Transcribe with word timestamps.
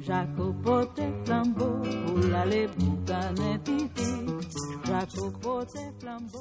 Jacopote. 0.00 1.02
Jacopote. 4.86 5.92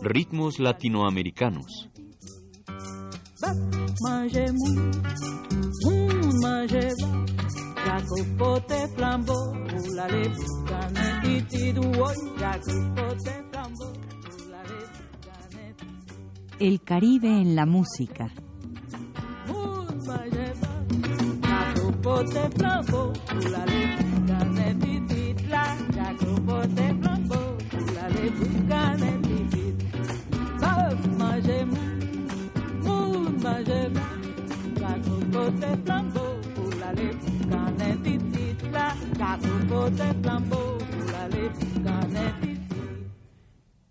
Ritmos 0.02 0.60
latinoamericanos. 0.60 1.90
Moun. 5.84 6.26
Jacopote 7.86 8.88
Jacopote. 12.40 13.46
El 16.60 16.82
Caribe 16.82 17.28
en 17.28 17.56
la 17.56 17.66
música. 17.66 18.32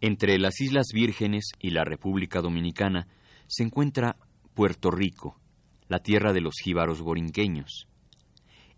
Entre 0.01 0.39
las 0.39 0.61
Islas 0.61 0.87
Vírgenes 0.95 1.51
y 1.59 1.71
la 1.71 1.83
República 1.83 2.41
Dominicana 2.41 3.09
se 3.49 3.65
encuentra 3.65 4.19
Puerto 4.55 4.93
Rico, 4.93 5.41
la 5.89 5.99
tierra 5.99 6.33
de 6.33 6.43
los 6.43 6.55
jíbaros 6.63 7.01
borinqueños. 7.01 7.89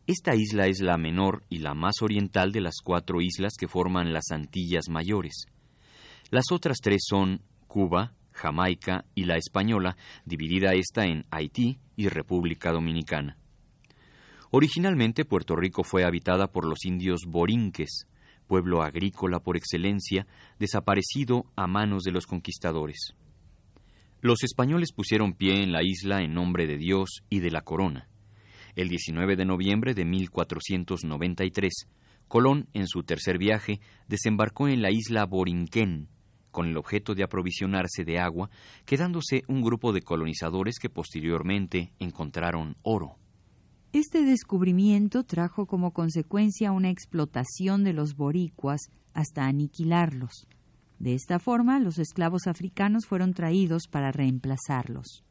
Esta 0.07 0.37
isla 0.37 0.69
es 0.69 0.81
la 0.81 0.99
menor 0.99 1.43
y 1.49 1.59
la 1.59 1.75
más 1.75 2.01
oriental 2.01 2.53
de 2.53 2.61
las 2.61 2.77
cuatro 2.81 3.21
islas 3.21 3.55
que 3.59 3.67
forman 3.67 4.13
las 4.13 4.31
Antillas 4.31 4.89
Mayores. 4.89 5.47
Las 6.31 6.53
otras 6.53 6.79
tres 6.81 7.03
son 7.09 7.43
Cuba, 7.67 8.15
Jamaica 8.31 9.05
y 9.17 9.25
la 9.25 9.37
Española, 9.37 9.97
dividida 10.25 10.75
esta 10.75 11.07
en 11.07 11.25
Haití 11.33 11.81
y 11.97 12.07
República 12.07 12.71
Dominicana. 12.71 13.37
Originalmente 14.53 15.25
Puerto 15.25 15.57
Rico 15.57 15.83
fue 15.83 16.05
habitada 16.05 16.53
por 16.53 16.69
los 16.69 16.85
indios 16.85 17.23
borinques, 17.27 18.07
pueblo 18.47 18.83
agrícola 18.83 19.41
por 19.41 19.57
excelencia, 19.57 20.29
desaparecido 20.61 21.47
a 21.57 21.67
manos 21.67 22.05
de 22.05 22.13
los 22.13 22.27
conquistadores. 22.27 23.17
Los 24.21 24.45
españoles 24.45 24.93
pusieron 24.93 25.35
pie 25.35 25.65
en 25.65 25.73
la 25.73 25.83
isla 25.83 26.23
en 26.23 26.33
nombre 26.33 26.69
de 26.69 26.79
Dios 26.79 27.25
y 27.29 27.41
de 27.41 27.51
la 27.51 27.63
corona. 27.63 28.09
El 28.77 28.91
19 28.91 29.37
de 29.37 29.47
noviembre 29.47 29.95
de 29.95 30.05
1493, 30.05 31.89
Colón, 32.29 32.69
en 32.75 32.87
su 32.87 33.05
tercer 33.05 33.39
viaje, 33.39 33.81
desembarcó 34.07 34.69
en 34.69 34.83
la 34.83 34.91
isla 34.91 35.25
Borinquén, 35.25 36.09
con 36.51 36.67
el 36.67 36.77
objeto 36.77 37.15
de 37.15 37.25
aprovisionarse 37.25 38.05
de 38.05 38.19
agua, 38.19 38.51
quedándose 38.85 39.45
un 39.49 39.63
grupo 39.63 39.95
de 39.95 40.03
colonizadores 40.03 40.79
que 40.79 40.91
posteriormente 40.91 41.95
encontraron 42.01 42.77
oro. 42.83 43.17
Este 43.95 44.27
descubrimiento 44.27 45.25
trajo 45.25 45.65
como 45.65 45.93
consecuencia 45.93 46.73
una 46.73 46.91
explotación 46.91 47.83
de 47.83 47.95
los 47.95 48.15
boricuas 48.15 48.91
hasta 49.15 49.47
aniquilarlos. 49.47 50.47
De 50.99 51.15
esta 51.15 51.39
forma, 51.39 51.81
los 51.81 51.99
esclavos 51.99 52.47
africanos 52.47 53.07
fueron 53.07 53.33
traídos 53.33 53.89
para 53.89 54.13
reemplazarlos. 54.13 55.26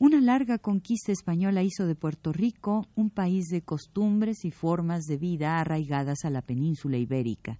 Una 0.00 0.20
larga 0.20 0.58
conquista 0.58 1.10
española 1.10 1.64
hizo 1.64 1.84
de 1.84 1.96
Puerto 1.96 2.32
Rico 2.32 2.86
un 2.94 3.10
país 3.10 3.48
de 3.48 3.62
costumbres 3.62 4.44
y 4.44 4.52
formas 4.52 5.06
de 5.06 5.16
vida 5.16 5.58
arraigadas 5.58 6.24
a 6.24 6.30
la 6.30 6.40
península 6.40 6.98
ibérica. 6.98 7.58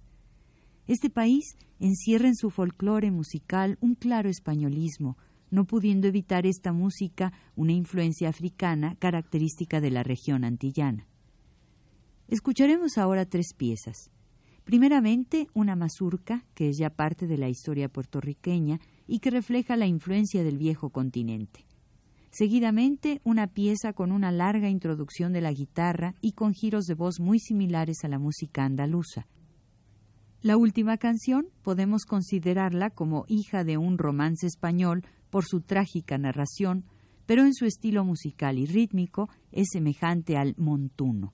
Este 0.87 1.09
país 1.09 1.57
encierra 1.81 2.29
en 2.29 2.35
su 2.35 2.49
folclore 2.49 3.11
musical 3.11 3.77
un 3.81 3.93
claro 3.93 4.29
españolismo, 4.29 5.17
no 5.51 5.65
pudiendo 5.65 6.07
evitar 6.07 6.45
esta 6.45 6.71
música 6.71 7.33
una 7.57 7.73
influencia 7.73 8.29
africana 8.29 8.95
característica 8.99 9.81
de 9.81 9.91
la 9.91 10.03
región 10.03 10.45
antillana. 10.45 11.07
Escucharemos 12.29 12.97
ahora 12.97 13.25
tres 13.25 13.53
piezas. 13.53 14.11
Primeramente, 14.63 15.47
una 15.53 15.75
mazurca, 15.75 16.45
que 16.53 16.69
es 16.69 16.77
ya 16.77 16.89
parte 16.89 17.27
de 17.27 17.37
la 17.37 17.49
historia 17.49 17.89
puertorriqueña 17.89 18.79
y 19.07 19.19
que 19.19 19.29
refleja 19.29 19.75
la 19.75 19.87
influencia 19.87 20.41
del 20.41 20.57
viejo 20.57 20.89
continente. 20.91 21.65
Seguidamente, 22.31 23.21
una 23.23 23.47
pieza 23.47 23.93
con 23.93 24.11
una 24.11 24.31
larga 24.31 24.69
introducción 24.69 25.33
de 25.33 25.41
la 25.41 25.51
guitarra 25.51 26.15
y 26.21 26.33
con 26.33 26.53
giros 26.53 26.85
de 26.85 26.93
voz 26.93 27.19
muy 27.19 27.39
similares 27.39 28.03
a 28.03 28.07
la 28.07 28.19
música 28.19 28.63
andaluza. 28.63 29.27
La 30.41 30.55
última 30.55 30.97
canción 30.97 31.47
podemos 31.63 32.05
considerarla 32.05 32.91
como 32.91 33.25
hija 33.27 33.63
de 33.63 33.77
un 33.77 33.97
romance 33.97 34.47
español 34.47 35.03
por 35.29 35.43
su 35.45 35.61
trágica 35.61 36.17
narración, 36.17 36.85
pero 37.25 37.43
en 37.43 37.53
su 37.53 37.65
estilo 37.65 38.05
musical 38.05 38.57
y 38.57 38.65
rítmico 38.65 39.29
es 39.51 39.67
semejante 39.71 40.37
al 40.37 40.55
montuno. 40.57 41.33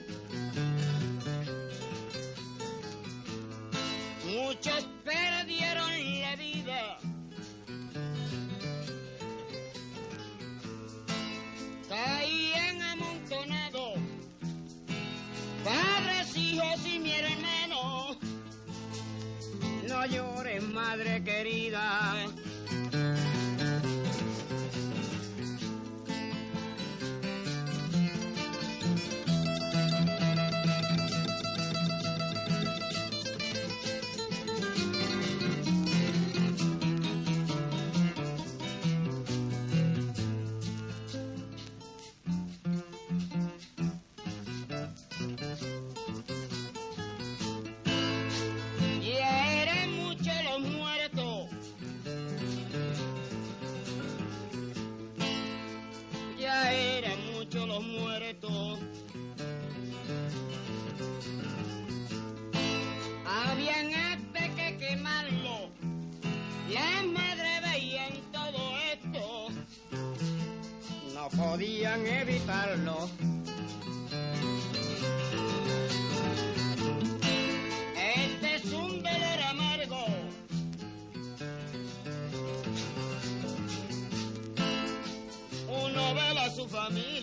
podían 71.37 72.05
evitarlo. 72.05 73.09
Este 78.15 78.55
es 78.55 78.65
un 78.65 79.01
dolor 79.03 79.39
amargo. 79.49 80.05
Uno 85.67 86.13
ve 86.13 86.39
a 86.39 86.49
su 86.49 86.67
familia. 86.67 87.20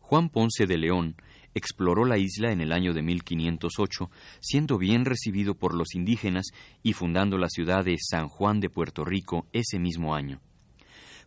Juan 0.00 0.30
Ponce 0.30 0.66
de 0.66 0.78
León 0.78 1.16
exploró 1.52 2.04
la 2.04 2.16
isla 2.16 2.52
en 2.52 2.60
el 2.60 2.72
año 2.72 2.94
de 2.94 3.02
1508, 3.02 4.10
siendo 4.40 4.78
bien 4.78 5.04
recibido 5.04 5.54
por 5.54 5.74
los 5.74 5.94
indígenas 5.94 6.46
y 6.82 6.92
fundando 6.92 7.38
la 7.38 7.48
ciudad 7.48 7.84
de 7.84 7.96
San 7.98 8.28
Juan 8.28 8.60
de 8.60 8.70
Puerto 8.70 9.04
Rico 9.04 9.46
ese 9.52 9.78
mismo 9.78 10.14
año. 10.14 10.40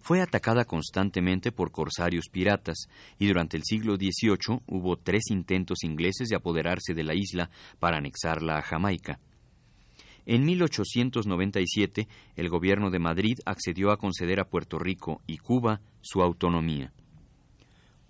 Fue 0.01 0.19
atacada 0.19 0.65
constantemente 0.65 1.51
por 1.51 1.71
corsarios 1.71 2.25
piratas 2.31 2.89
y 3.19 3.27
durante 3.27 3.55
el 3.55 3.63
siglo 3.63 3.95
XVIII 3.95 4.61
hubo 4.67 4.97
tres 4.97 5.29
intentos 5.29 5.83
ingleses 5.83 6.27
de 6.27 6.35
apoderarse 6.35 6.95
de 6.95 7.03
la 7.03 7.13
isla 7.13 7.51
para 7.79 7.97
anexarla 7.97 8.57
a 8.57 8.61
Jamaica. 8.63 9.19
En 10.25 10.43
1897, 10.43 12.07
el 12.35 12.49
gobierno 12.49 12.89
de 12.89 12.99
Madrid 12.99 13.37
accedió 13.45 13.91
a 13.91 13.97
conceder 13.97 14.39
a 14.39 14.49
Puerto 14.49 14.79
Rico 14.79 15.21
y 15.27 15.37
Cuba 15.37 15.81
su 16.01 16.21
autonomía. 16.21 16.91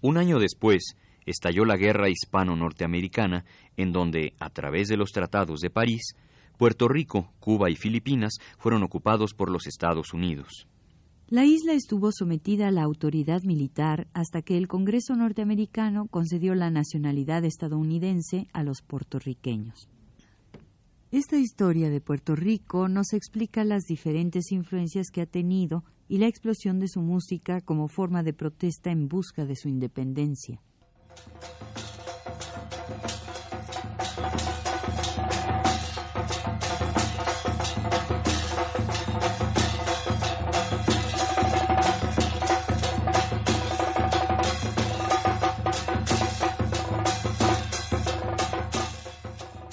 Un 0.01 0.17
año 0.17 0.39
después, 0.39 0.95
estalló 1.25 1.65
la 1.65 1.77
guerra 1.77 2.10
hispano-norteamericana, 2.10 3.45
en 3.75 3.91
donde, 3.91 4.33
a 4.39 4.50
través 4.50 4.88
de 4.88 4.98
los 4.98 5.12
tratados 5.12 5.60
de 5.60 5.69
París, 5.69 6.15
Puerto 6.57 6.88
Rico, 6.88 7.31
Cuba 7.39 7.69
y 7.69 7.75
Filipinas 7.75 8.33
fueron 8.57 8.83
ocupados 8.83 9.33
por 9.33 9.50
los 9.50 9.67
Estados 9.67 10.13
Unidos. 10.13 10.67
La 11.31 11.45
isla 11.45 11.71
estuvo 11.71 12.11
sometida 12.11 12.67
a 12.67 12.71
la 12.71 12.83
autoridad 12.83 13.43
militar 13.43 14.09
hasta 14.11 14.41
que 14.41 14.57
el 14.57 14.67
Congreso 14.67 15.15
norteamericano 15.15 16.07
concedió 16.07 16.55
la 16.55 16.69
nacionalidad 16.71 17.45
estadounidense 17.45 18.50
a 18.51 18.63
los 18.63 18.81
puertorriqueños. 18.81 19.88
Esta 21.09 21.38
historia 21.38 21.89
de 21.89 22.01
Puerto 22.01 22.35
Rico 22.35 22.89
nos 22.89 23.13
explica 23.13 23.63
las 23.63 23.83
diferentes 23.85 24.51
influencias 24.51 25.07
que 25.09 25.21
ha 25.21 25.25
tenido 25.25 25.85
y 26.09 26.17
la 26.17 26.27
explosión 26.27 26.79
de 26.79 26.89
su 26.89 27.00
música 27.00 27.61
como 27.61 27.88
forma 27.88 28.23
de 28.23 28.33
protesta 28.33 28.91
en 28.91 29.07
busca 29.07 29.45
de 29.45 29.55
su 29.55 29.69
independencia. 29.69 30.61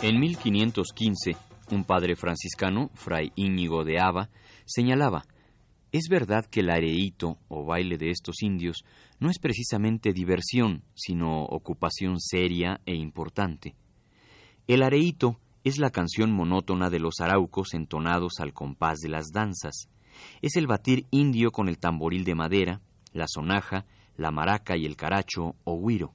En 0.08 0.18
1515, 0.20 1.36
un 1.70 1.84
padre 1.84 2.16
franciscano, 2.16 2.90
fray 2.94 3.30
Íñigo 3.36 3.84
de 3.84 4.00
Ava, 4.00 4.30
señalaba 4.64 5.26
es 5.92 6.08
verdad 6.08 6.46
que 6.46 6.60
el 6.60 6.70
areíto 6.70 7.36
o 7.48 7.66
baile 7.66 7.98
de 7.98 8.08
estos 8.08 8.42
indios 8.42 8.86
no 9.20 9.28
es 9.28 9.38
precisamente 9.38 10.14
diversión, 10.14 10.82
sino 10.94 11.44
ocupación 11.44 12.20
seria 12.20 12.80
e 12.86 12.94
importante. 12.94 13.74
El 14.66 14.82
areíto 14.82 15.38
es 15.62 15.76
la 15.76 15.90
canción 15.90 16.32
monótona 16.32 16.88
de 16.88 17.00
los 17.00 17.20
araucos 17.20 17.74
entonados 17.74 18.40
al 18.40 18.54
compás 18.54 19.00
de 19.00 19.10
las 19.10 19.26
danzas. 19.30 19.90
Es 20.40 20.56
el 20.56 20.66
batir 20.66 21.04
indio 21.10 21.50
con 21.50 21.68
el 21.68 21.78
tamboril 21.78 22.24
de 22.24 22.34
madera, 22.34 22.80
la 23.12 23.26
sonaja, 23.28 23.84
la 24.16 24.30
maraca 24.30 24.74
y 24.74 24.86
el 24.86 24.96
caracho 24.96 25.54
o 25.64 25.86
guiro. 25.86 26.14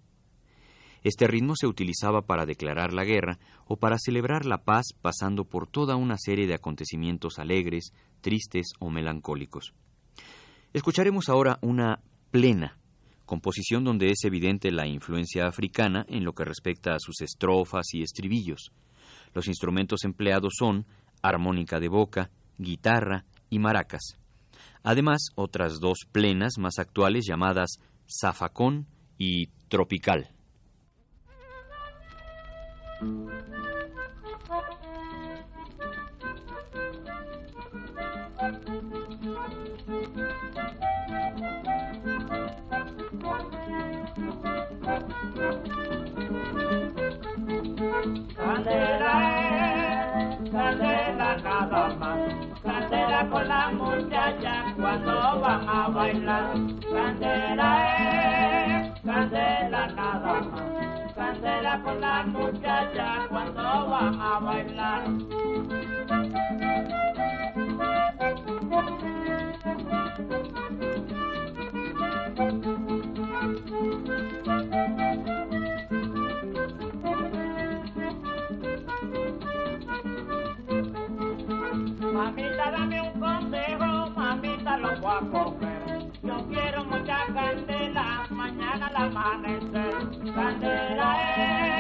Este 1.04 1.28
ritmo 1.28 1.56
se 1.56 1.68
utilizaba 1.68 2.22
para 2.22 2.46
declarar 2.46 2.94
la 2.94 3.04
guerra 3.04 3.38
o 3.66 3.76
para 3.76 3.98
celebrar 4.00 4.46
la 4.46 4.64
paz 4.64 4.94
pasando 5.02 5.44
por 5.44 5.68
toda 5.68 5.98
una 5.98 6.18
serie 6.18 6.48
de 6.48 6.54
acontecimientos 6.54 7.40
alegres, 7.40 7.92
tristes 8.22 8.68
o 8.80 8.90
melancólicos. 8.90 9.74
Escucharemos 10.72 11.28
ahora 11.28 11.60
una 11.62 12.00
plena, 12.32 12.78
composición 13.26 13.84
donde 13.84 14.12
es 14.12 14.24
evidente 14.24 14.72
la 14.72 14.88
influencia 14.88 15.46
africana 15.46 16.06
en 16.08 16.24
lo 16.24 16.34
que 16.34 16.46
respecta 16.46 16.96
a 16.96 17.00
sus 17.00 17.22
estrofas 17.22 17.94
y 17.94 18.02
estribillos. 18.02 18.72
Los 19.34 19.48
instrumentos 19.48 20.06
empleados 20.06 20.54
son 20.58 20.86
armónica 21.22 21.80
de 21.80 21.90
boca, 21.90 22.32
guitarra 22.58 23.26
y 23.50 23.60
maracas. 23.60 24.18
Además, 24.84 25.28
otras 25.36 25.80
dos 25.80 26.00
plenas 26.12 26.54
más 26.58 26.80
actuales 26.80 27.26
llamadas 27.28 27.80
zafacón 28.08 28.88
y 29.18 29.48
tropical. 29.68 30.30
Candela 48.36 49.16
es, 49.40 50.52
candela 50.52 51.38
nada 51.44 51.96
más, 52.00 52.20
candela 52.64 53.30
con 53.30 53.48
la 53.48 53.70
muchacha 53.72 54.74
cuando 54.80 55.40
van 55.42 55.68
a 55.68 55.90
bailar. 55.90 56.54
Candela 56.94 57.83
con 61.82 62.00
la 62.02 62.24
muchacha 62.24 63.26
cuando 63.30 63.90
van 63.90 64.22
a 64.22 64.40
bailar. 64.40 65.04
Mamita, 82.14 82.72
dame 82.72 83.02
un 83.02 83.20
consejo, 83.20 84.10
mamita, 84.16 84.78
lo 84.78 85.02
voy 85.02 85.12
a 85.12 85.20
coger. 85.32 86.12
Yo 86.22 86.38
quiero 86.48 86.86
mucha 86.86 87.18
candela, 87.34 88.28
mañana 88.30 88.88
al 88.88 88.96
amanecer. 88.96 89.94
Candela 90.36 90.73
es, 91.36 91.73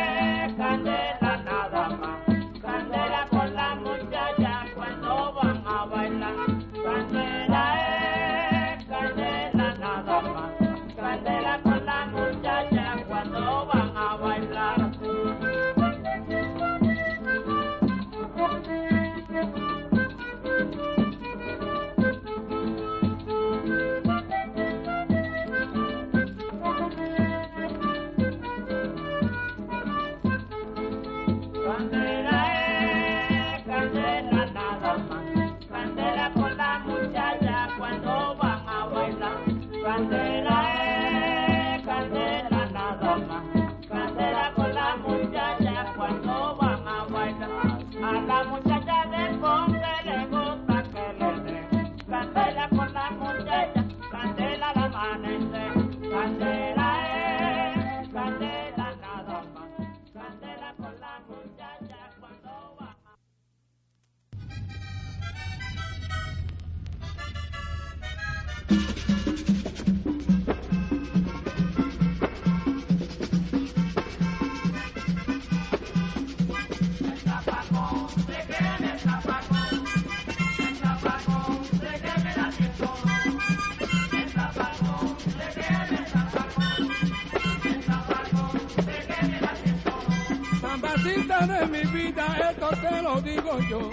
de 91.48 91.66
mi 91.68 91.84
vida, 91.92 92.52
esto 92.52 92.70
te 92.82 93.02
lo 93.02 93.22
digo 93.22 93.60
yo. 93.70 93.92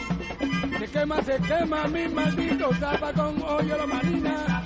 Se 0.79 0.87
quema, 0.89 1.23
se 1.23 1.37
quema 1.39 1.87
mi 1.89 2.09
maldito 2.09 2.71
zapacón, 2.75 3.43
oye 3.43 3.77
lo 3.77 3.87
marina. 3.87 4.65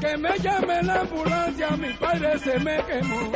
Que 0.00 0.16
me 0.16 0.38
llame 0.38 0.82
la 0.82 1.00
ambulancia, 1.00 1.70
mi 1.76 1.92
padre 1.94 2.38
se 2.38 2.58
me 2.60 2.84
quemó. 2.84 3.32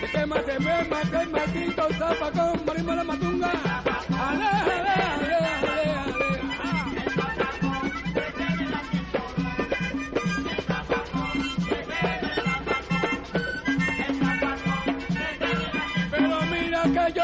Se 0.00 0.06
quema, 0.10 0.36
se 0.42 0.58
me 0.58 0.84
mata 0.84 1.22
el 1.22 1.30
maldito 1.30 1.88
zapacón, 1.98 2.60
morimos 2.66 2.96
la 2.96 3.04
matunga. 3.04 3.52
¡Ale! 4.18 5.13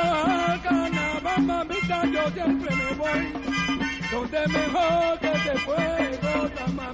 la 0.04 0.60
canabamba, 0.62 1.64
yo 2.12 2.30
siempre 2.30 2.74
me 2.74 2.94
voy, 2.94 3.32
donde 4.10 4.48
mejor 4.48 5.18
que 5.18 5.28
te 5.28 5.58
puedo 5.64 6.48
tomar. 6.50 6.89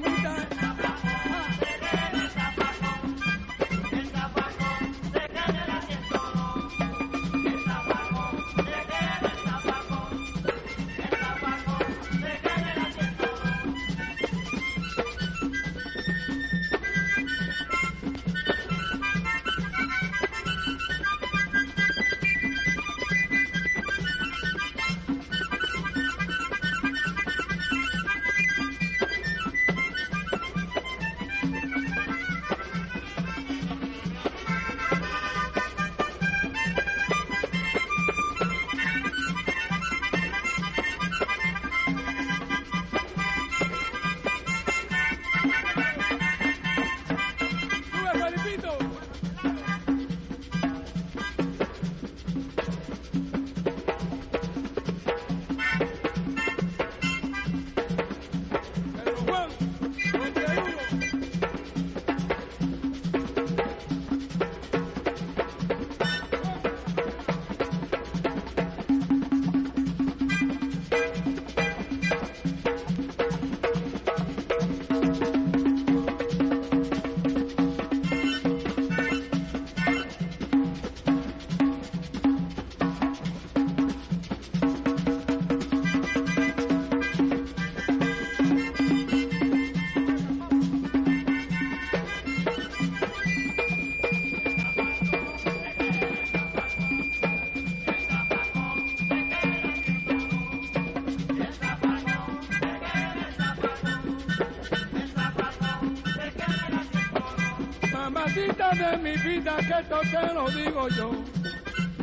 que 109.57 109.75
esto 109.81 110.01
te 110.01 110.35
lo 110.35 110.51
digo 110.51 110.89
yo. 110.89 111.11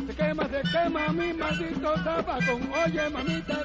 Se 0.06 0.14
quema, 0.14 0.44
se 0.48 0.62
quema 0.70 1.08
mi 1.12 1.32
maldito 1.32 1.94
zapatón. 2.02 2.70
Oye, 2.84 3.10
mamita, 3.10 3.58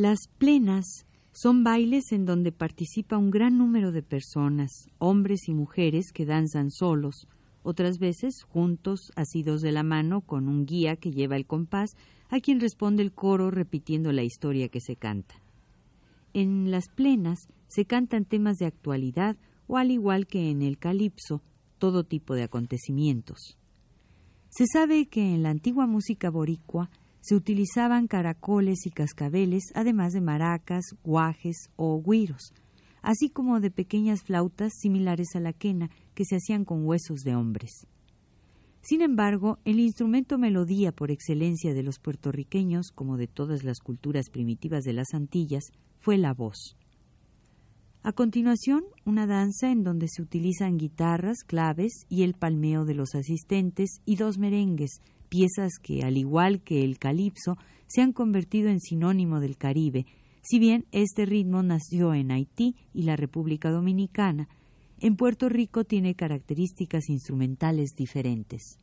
Las 0.00 0.28
plenas 0.38 1.08
son 1.32 1.64
bailes 1.64 2.12
en 2.12 2.24
donde 2.24 2.52
participa 2.52 3.18
un 3.18 3.32
gran 3.32 3.58
número 3.58 3.90
de 3.90 4.04
personas, 4.04 4.70
hombres 4.98 5.48
y 5.48 5.54
mujeres 5.54 6.12
que 6.12 6.24
danzan 6.24 6.70
solos, 6.70 7.26
otras 7.64 7.98
veces 7.98 8.44
juntos, 8.44 9.10
asidos 9.16 9.60
de 9.60 9.72
la 9.72 9.82
mano, 9.82 10.20
con 10.20 10.46
un 10.46 10.66
guía 10.66 10.94
que 10.94 11.10
lleva 11.10 11.34
el 11.34 11.46
compás, 11.46 11.96
a 12.28 12.38
quien 12.38 12.60
responde 12.60 13.02
el 13.02 13.10
coro 13.10 13.50
repitiendo 13.50 14.12
la 14.12 14.22
historia 14.22 14.68
que 14.68 14.80
se 14.80 14.94
canta. 14.94 15.42
En 16.32 16.70
las 16.70 16.88
plenas 16.88 17.48
se 17.66 17.84
cantan 17.84 18.24
temas 18.24 18.58
de 18.58 18.66
actualidad 18.66 19.36
o 19.66 19.78
al 19.78 19.90
igual 19.90 20.28
que 20.28 20.48
en 20.52 20.62
el 20.62 20.78
calipso, 20.78 21.42
todo 21.78 22.04
tipo 22.04 22.36
de 22.36 22.44
acontecimientos. 22.44 23.58
Se 24.48 24.64
sabe 24.72 25.06
que 25.06 25.34
en 25.34 25.42
la 25.42 25.50
antigua 25.50 25.88
música 25.88 26.30
boricua 26.30 26.88
se 27.20 27.34
utilizaban 27.34 28.06
caracoles 28.06 28.86
y 28.86 28.90
cascabeles, 28.90 29.72
además 29.74 30.12
de 30.12 30.20
maracas, 30.20 30.84
guajes 31.02 31.70
o 31.76 32.02
guiros, 32.02 32.52
así 33.02 33.30
como 33.30 33.60
de 33.60 33.70
pequeñas 33.70 34.22
flautas 34.22 34.72
similares 34.78 35.28
a 35.34 35.40
la 35.40 35.52
quena 35.52 35.90
que 36.14 36.24
se 36.24 36.36
hacían 36.36 36.64
con 36.64 36.86
huesos 36.86 37.20
de 37.20 37.34
hombres. 37.34 37.86
Sin 38.80 39.02
embargo, 39.02 39.58
el 39.64 39.80
instrumento 39.80 40.38
melodía 40.38 40.92
por 40.92 41.10
excelencia 41.10 41.74
de 41.74 41.82
los 41.82 41.98
puertorriqueños, 41.98 42.90
como 42.90 43.16
de 43.16 43.26
todas 43.26 43.64
las 43.64 43.80
culturas 43.80 44.30
primitivas 44.30 44.84
de 44.84 44.92
las 44.92 45.12
Antillas, 45.14 45.64
fue 45.98 46.16
la 46.16 46.32
voz. 46.32 46.76
A 48.02 48.12
continuación, 48.12 48.84
una 49.04 49.26
danza 49.26 49.70
en 49.70 49.82
donde 49.82 50.06
se 50.08 50.22
utilizan 50.22 50.78
guitarras, 50.78 51.42
claves 51.44 52.06
y 52.08 52.22
el 52.22 52.34
palmeo 52.34 52.84
de 52.84 52.94
los 52.94 53.14
asistentes 53.14 54.00
y 54.06 54.16
dos 54.16 54.38
merengues, 54.38 55.00
piezas 55.28 55.72
que, 55.82 56.02
al 56.02 56.16
igual 56.16 56.60
que 56.62 56.84
el 56.84 56.98
calipso, 56.98 57.56
se 57.86 58.02
han 58.02 58.12
convertido 58.12 58.68
en 58.68 58.80
sinónimo 58.80 59.40
del 59.40 59.56
Caribe, 59.56 60.06
si 60.42 60.58
bien 60.58 60.86
este 60.92 61.26
ritmo 61.26 61.62
nació 61.62 62.14
en 62.14 62.30
Haití 62.30 62.76
y 62.94 63.02
la 63.02 63.16
República 63.16 63.70
Dominicana, 63.70 64.48
en 65.00 65.16
Puerto 65.16 65.48
Rico 65.48 65.84
tiene 65.84 66.14
características 66.14 67.08
instrumentales 67.08 67.90
diferentes. 67.96 68.78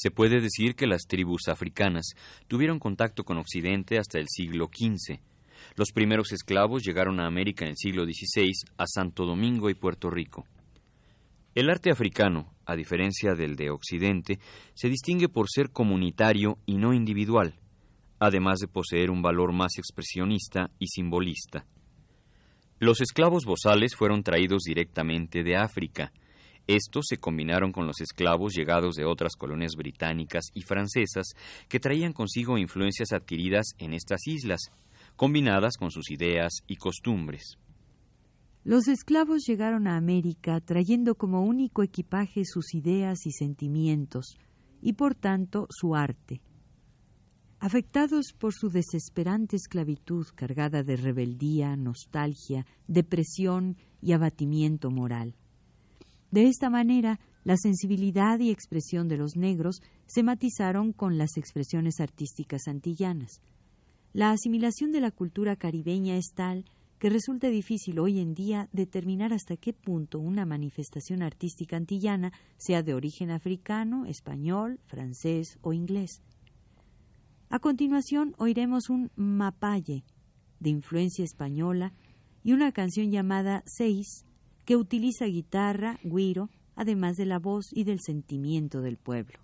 Se 0.00 0.12
puede 0.12 0.40
decir 0.40 0.76
que 0.76 0.86
las 0.86 1.08
tribus 1.08 1.48
africanas 1.48 2.14
tuvieron 2.46 2.78
contacto 2.78 3.24
con 3.24 3.36
Occidente 3.36 3.98
hasta 3.98 4.20
el 4.20 4.26
siglo 4.28 4.66
XV. 4.72 5.18
Los 5.74 5.90
primeros 5.90 6.30
esclavos 6.30 6.84
llegaron 6.84 7.18
a 7.18 7.26
América 7.26 7.64
en 7.64 7.70
el 7.70 7.76
siglo 7.76 8.04
XVI 8.04 8.52
a 8.76 8.86
Santo 8.86 9.26
Domingo 9.26 9.70
y 9.70 9.74
Puerto 9.74 10.08
Rico. 10.08 10.46
El 11.52 11.68
arte 11.68 11.90
africano, 11.90 12.54
a 12.64 12.76
diferencia 12.76 13.34
del 13.34 13.56
de 13.56 13.70
Occidente, 13.70 14.38
se 14.72 14.88
distingue 14.88 15.28
por 15.28 15.46
ser 15.50 15.70
comunitario 15.70 16.58
y 16.64 16.76
no 16.76 16.94
individual, 16.94 17.58
además 18.20 18.60
de 18.60 18.68
poseer 18.68 19.10
un 19.10 19.20
valor 19.20 19.52
más 19.52 19.78
expresionista 19.78 20.70
y 20.78 20.86
simbolista. 20.86 21.66
Los 22.78 23.00
esclavos 23.00 23.44
bozales 23.44 23.96
fueron 23.96 24.22
traídos 24.22 24.62
directamente 24.62 25.42
de 25.42 25.56
África. 25.56 26.12
Estos 26.68 27.06
se 27.08 27.16
combinaron 27.16 27.72
con 27.72 27.86
los 27.86 28.02
esclavos 28.02 28.52
llegados 28.54 28.94
de 28.94 29.06
otras 29.06 29.36
colonias 29.36 29.72
británicas 29.74 30.50
y 30.52 30.60
francesas 30.60 31.28
que 31.66 31.80
traían 31.80 32.12
consigo 32.12 32.58
influencias 32.58 33.12
adquiridas 33.12 33.68
en 33.78 33.94
estas 33.94 34.26
islas, 34.26 34.60
combinadas 35.16 35.78
con 35.78 35.90
sus 35.90 36.10
ideas 36.10 36.52
y 36.66 36.76
costumbres. 36.76 37.56
Los 38.64 38.86
esclavos 38.86 39.44
llegaron 39.46 39.86
a 39.86 39.96
América 39.96 40.60
trayendo 40.60 41.14
como 41.14 41.40
único 41.40 41.82
equipaje 41.82 42.44
sus 42.44 42.74
ideas 42.74 43.24
y 43.24 43.32
sentimientos, 43.32 44.36
y 44.82 44.92
por 44.92 45.14
tanto 45.14 45.68
su 45.70 45.96
arte. 45.96 46.42
Afectados 47.60 48.34
por 48.38 48.52
su 48.52 48.68
desesperante 48.68 49.56
esclavitud 49.56 50.26
cargada 50.34 50.82
de 50.82 50.96
rebeldía, 50.96 51.76
nostalgia, 51.76 52.66
depresión 52.86 53.78
y 54.02 54.12
abatimiento 54.12 54.90
moral. 54.90 55.34
De 56.30 56.46
esta 56.46 56.68
manera, 56.68 57.18
la 57.44 57.56
sensibilidad 57.56 58.38
y 58.38 58.50
expresión 58.50 59.08
de 59.08 59.16
los 59.16 59.36
negros 59.36 59.80
se 60.06 60.22
matizaron 60.22 60.92
con 60.92 61.16
las 61.16 61.36
expresiones 61.36 62.00
artísticas 62.00 62.68
antillanas. 62.68 63.40
La 64.12 64.30
asimilación 64.30 64.92
de 64.92 65.00
la 65.00 65.10
cultura 65.10 65.56
caribeña 65.56 66.16
es 66.16 66.32
tal 66.34 66.64
que 66.98 67.10
resulta 67.10 67.48
difícil 67.48 67.98
hoy 68.00 68.18
en 68.18 68.34
día 68.34 68.68
determinar 68.72 69.32
hasta 69.32 69.56
qué 69.56 69.72
punto 69.72 70.18
una 70.18 70.44
manifestación 70.44 71.22
artística 71.22 71.76
antillana 71.76 72.32
sea 72.56 72.82
de 72.82 72.94
origen 72.94 73.30
africano, 73.30 74.04
español, 74.04 74.80
francés 74.86 75.58
o 75.62 75.72
inglés. 75.72 76.22
A 77.48 77.60
continuación 77.60 78.34
oiremos 78.36 78.90
un 78.90 79.10
mapalle 79.14 80.04
de 80.60 80.70
influencia 80.70 81.24
española 81.24 81.94
y 82.42 82.52
una 82.52 82.72
canción 82.72 83.10
llamada 83.10 83.62
Seis 83.64 84.26
que 84.68 84.76
utiliza 84.76 85.24
guitarra, 85.24 85.98
guiro, 86.02 86.50
además 86.76 87.16
de 87.16 87.24
la 87.24 87.38
voz 87.38 87.70
y 87.72 87.84
del 87.84 88.00
sentimiento 88.00 88.82
del 88.82 88.98
pueblo. 88.98 89.38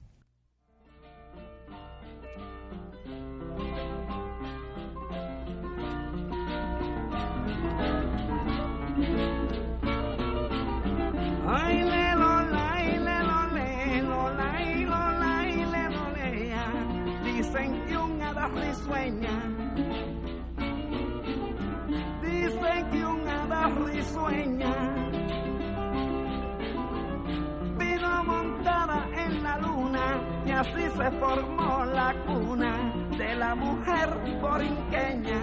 Así 30.65 30.83
se 30.97 31.11
formó 31.19 31.85
la 31.85 32.15
cuna 32.27 32.93
de 33.19 33.35
la 33.35 33.55
mujer 33.55 34.09
borinqueña. 34.41 35.41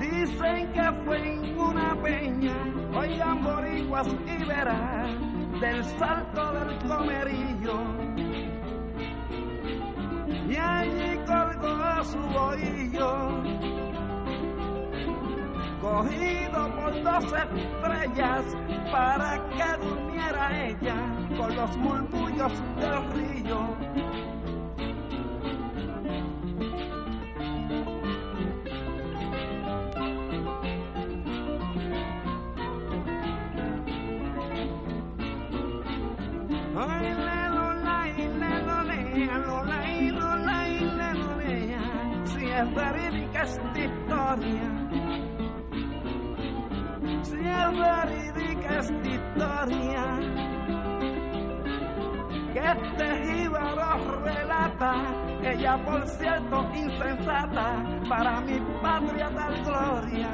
Dicen 0.00 0.72
que 0.72 0.92
fue 1.04 1.34
en 1.34 1.58
una 1.58 1.94
peña, 2.02 2.56
oigan 2.94 3.42
boricuas 3.42 4.08
y 4.26 4.44
verán 4.44 5.60
del 5.60 5.84
salto 5.84 6.52
del 6.52 6.78
comerillo. 6.88 7.78
Y 10.48 10.56
allí 10.56 11.18
colgó 11.26 12.04
su 12.04 12.18
bohillo, 12.18 13.42
cogido 15.80 16.74
por 16.76 17.02
dos 17.02 17.24
estrellas 17.24 18.44
para 18.90 19.40
que 19.50 19.86
durmiera 19.86 20.66
ella 20.66 20.96
con 21.36 21.56
los 21.56 21.76
murmullos 21.76 22.52
del 22.76 23.12
río. 23.12 23.30
Si 42.24 42.46
es 42.46 42.74
verídica 42.74 43.42
esta 43.42 43.78
historia. 43.78 45.29
Si 47.02 47.36
es 47.36 47.78
verídica 47.78 48.78
esta 48.78 49.08
historia. 49.08 50.04
Que 52.52 52.62
jíbaro 53.24 54.20
relata, 54.22 54.94
ella 55.42 55.78
por 55.84 56.06
cierto 56.06 56.70
insensata, 56.74 57.84
para 58.08 58.40
mi 58.42 58.60
patria 58.82 59.30
tal 59.30 59.64
gloria. 59.64 60.28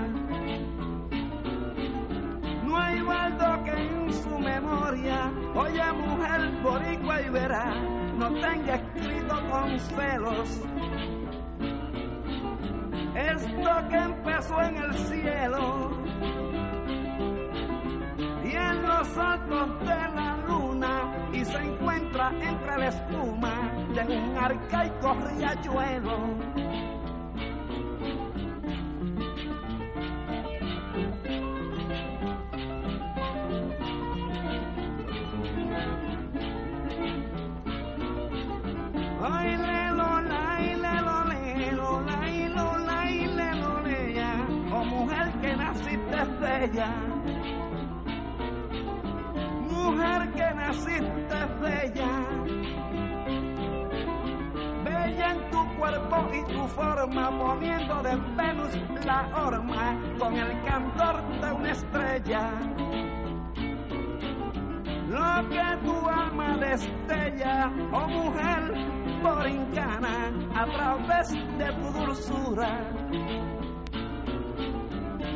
No 2.64 2.76
hay 2.76 3.00
baldo 3.00 3.64
que 3.64 3.70
en 3.70 4.12
su 4.12 4.38
memoria, 4.38 5.30
oye 5.54 5.92
mujer 5.92 6.50
boricua 6.62 7.22
y 7.22 7.28
verá, 7.28 7.74
no 8.18 8.32
tenga 8.32 8.74
escrito 8.74 9.40
con 9.50 9.78
celos. 9.78 10.62
Esto 13.14 13.88
que 13.88 13.96
empezó 13.96 14.62
en 14.62 14.76
el 14.76 14.94
cielo 14.94 15.90
altos 19.18 19.80
de 19.80 19.86
la 19.86 20.36
luna 20.46 21.12
y 21.32 21.44
se 21.44 21.58
encuentra 21.58 22.32
entre 22.40 22.78
la 22.78 22.88
espuma 22.88 23.70
de 23.94 24.16
un 24.16 24.36
arcaico 24.38 25.14
riachuelo. 25.14 26.16
Ay, 39.28 39.56
le 39.56 39.90
lo 39.90 40.20
la, 40.20 40.60
y 40.60 40.74
le 40.74 41.00
lo 41.00 41.24
le, 41.24 41.72
lo 41.72 42.00
la, 42.02 42.30
y 42.30 42.48
lo 42.48 42.78
la, 42.78 43.10
y 43.10 43.26
le 43.26 43.54
lo 43.56 43.80
lea. 43.80 44.46
Oh 44.72 44.84
mujer 44.84 45.32
que 45.40 45.56
naciste 45.56 46.24
bella. 46.40 46.92
Mujer 49.86 50.32
que 50.32 50.54
naciste 50.54 51.38
bella. 51.62 52.12
Bella 54.84 55.30
en 55.30 55.50
tu 55.50 55.76
cuerpo 55.78 56.16
y 56.32 56.52
tu 56.52 56.66
forma, 56.68 57.30
poniendo 57.30 58.02
de 58.02 58.16
Venus 58.36 59.04
la 59.04 59.28
horma 59.34 59.96
con 60.18 60.34
el 60.34 60.64
candor 60.64 61.40
de 61.40 61.52
una 61.52 61.70
estrella 61.70 62.50
lo 65.08 65.48
que 65.48 65.76
tu 65.84 66.08
alma 66.08 66.56
destella, 66.58 67.70
oh 67.92 68.08
mujer 68.08 68.74
borincana, 69.22 70.32
a 70.54 70.66
través 70.66 71.30
de 71.30 71.72
tu 71.72 71.92
dulzura. 71.98 72.70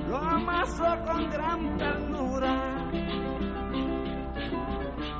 Lo 0.08 0.18
amaso 0.18 0.84
con 1.06 1.30
gran 1.30 1.76
ternura. 1.78 2.80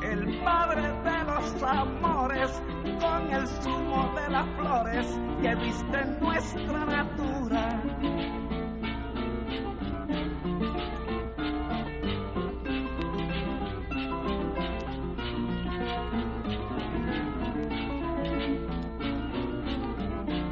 El 0.02 0.40
padre 0.44 0.82
de 0.82 1.24
los 1.24 1.62
amores, 1.62 2.62
con 3.00 3.32
el 3.32 3.46
zumo 3.62 4.12
de 4.16 4.28
las 4.30 4.46
flores 4.56 5.06
que 5.42 5.54
viste 5.56 5.98
en 6.00 6.20
nuestra 6.20 6.84
natura. 6.86 7.80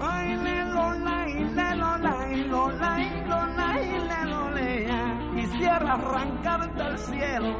Ay, 0.00 0.36
le 0.36 0.64
lo 0.64 0.92
la, 1.04 1.28
y 1.28 1.44
le 1.44 1.76
lo 1.76 1.98
la, 1.98 2.32
y 2.32 2.44
lo 2.44 2.70
la, 2.70 3.02
y 3.02 3.28
lo 3.28 3.46
la, 3.56 3.68
y 3.82 3.98
le 4.08 4.20
lo 4.30 4.50
lea. 4.50 4.97
Quisiera 5.68 5.92
arrancar 5.92 6.74
del 6.76 6.98
cielo. 6.98 7.56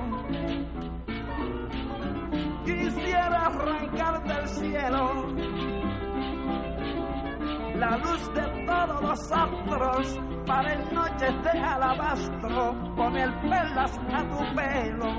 Quisiera 2.64 3.46
arrancar 3.46 4.24
del 4.24 4.48
cielo 4.48 5.26
la 7.74 7.96
luz 7.98 8.32
de 8.32 8.64
todos 8.66 9.02
los 9.02 9.32
astros 9.32 10.20
para 10.46 10.72
en 10.72 10.94
noches 10.94 11.42
de 11.42 11.50
alabastro 11.50 12.94
poner 12.96 13.30
perlas 13.42 14.00
a 14.10 14.22
tu 14.22 14.54
pelo. 14.56 15.12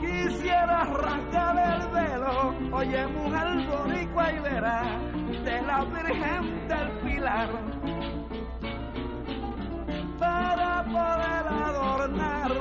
Quisiera 0.00 0.82
arrancar 0.82 1.56
el 1.72 1.88
velo, 1.88 2.76
oye 2.76 3.06
mujer 3.06 3.66
boricua 3.66 4.32
y 4.32 4.38
verá, 4.40 4.82
de 5.42 5.62
la 5.62 5.84
Virgen 5.84 6.68
del 6.68 6.90
Pilar, 7.00 7.48
para 10.18 10.84
poder 10.84 11.46
adornar 11.46 12.52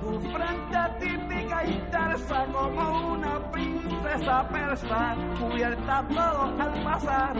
tu 0.00 0.20
frente 0.32 0.78
típica 1.00 1.64
y 1.64 1.78
tersa 1.90 2.46
como 2.46 3.12
una 3.12 3.50
princesa 3.50 4.48
persa, 4.48 5.16
cubierta 5.38 6.04
todo 6.08 6.42
al 6.60 6.82
pasar. 6.82 7.36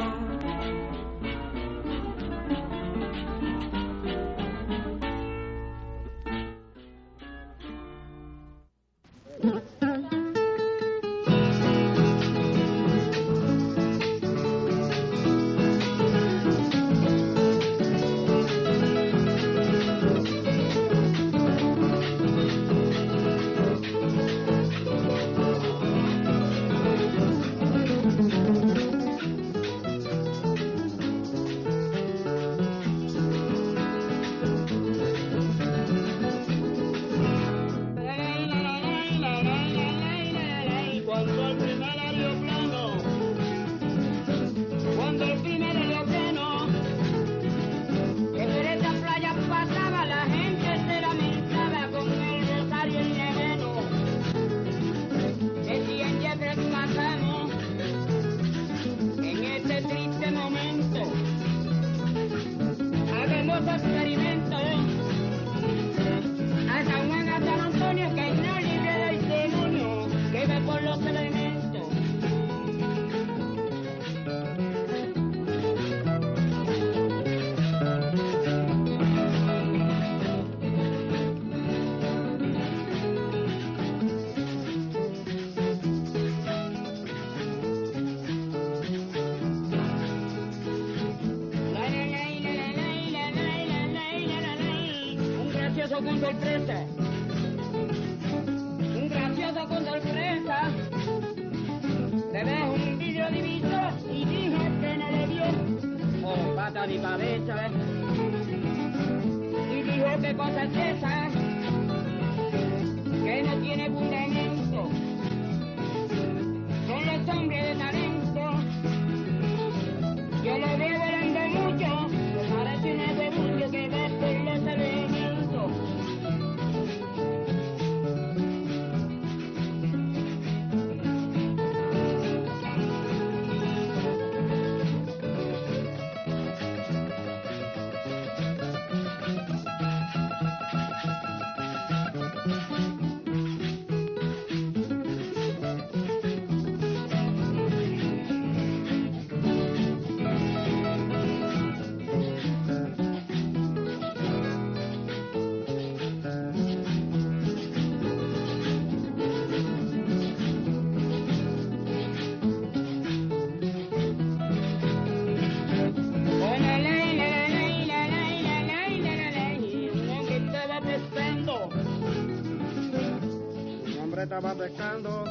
Estaba 174.27 174.55
pescando, 174.55 175.25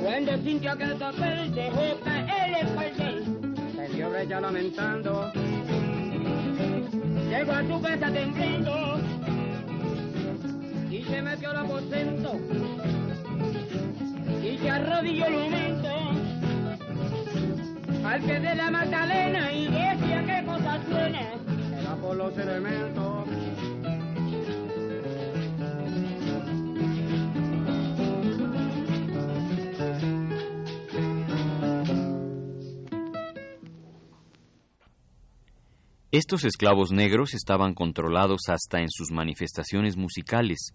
Cuando 0.00 0.36
sintió 0.44 0.76
que 0.76 0.84
el 0.84 0.94
papel 0.94 1.52
dejó 1.52 2.00
caer 2.04 2.48
el 2.48 2.54
espaldel, 2.54 3.54
se 3.74 3.88
dio 3.88 4.10
brecha 4.10 4.40
lamentando, 4.40 5.32
llegó 7.28 7.52
a 7.52 7.62
su 7.66 7.82
casa 7.82 8.12
temblando. 8.12 9.00
Y 10.92 11.02
se 11.02 11.22
metió 11.22 11.50
al 11.50 11.56
aposento. 11.56 12.38
Y 14.44 14.58
se 14.58 14.70
arrodilló 14.70 15.26
el 15.26 15.32
momento. 15.32 15.88
Al 18.04 18.20
pie 18.20 18.40
de 18.40 18.54
la 18.54 18.70
Magdalena 18.70 19.52
y 19.52 19.64
decía 19.64 20.24
qué 20.24 20.46
cosa 20.46 20.78
suena. 20.88 21.20
era 21.80 21.96
por 21.96 22.16
los 22.16 22.38
elementos. 22.38 23.11
Estos 36.12 36.44
esclavos 36.44 36.92
negros 36.92 37.32
estaban 37.32 37.72
controlados 37.72 38.42
hasta 38.48 38.82
en 38.82 38.90
sus 38.90 39.10
manifestaciones 39.10 39.96
musicales. 39.96 40.74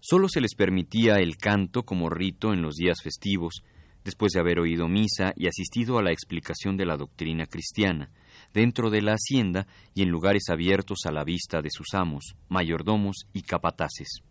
Solo 0.00 0.26
se 0.26 0.40
les 0.40 0.54
permitía 0.54 1.16
el 1.16 1.36
canto 1.36 1.82
como 1.82 2.08
rito 2.08 2.54
en 2.54 2.62
los 2.62 2.76
días 2.76 3.02
festivos, 3.02 3.62
después 4.04 4.32
de 4.32 4.40
haber 4.40 4.60
oído 4.60 4.88
misa 4.88 5.34
y 5.36 5.48
asistido 5.48 5.98
a 5.98 6.02
la 6.02 6.12
explicación 6.12 6.78
de 6.78 6.86
la 6.86 6.96
doctrina 6.96 7.44
cristiana, 7.44 8.08
dentro 8.54 8.88
de 8.88 9.02
la 9.02 9.12
hacienda 9.12 9.66
y 9.94 10.00
en 10.00 10.08
lugares 10.08 10.44
abiertos 10.48 11.00
a 11.04 11.12
la 11.12 11.24
vista 11.24 11.60
de 11.60 11.68
sus 11.68 11.92
amos, 11.92 12.34
mayordomos 12.48 13.26
y 13.34 13.42
capataces. 13.42 14.22